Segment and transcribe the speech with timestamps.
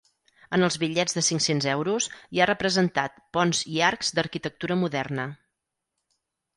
[0.57, 5.31] En els bitllets de cinc-cents euros hi ha representat ponts i arcs d'arquitectura moderna.